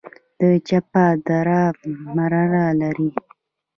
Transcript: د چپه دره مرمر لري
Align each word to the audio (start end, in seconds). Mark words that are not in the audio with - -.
د 0.39 0.41
چپه 0.67 1.05
دره 1.25 1.61
مرمر 2.15 2.51
لري 2.81 3.09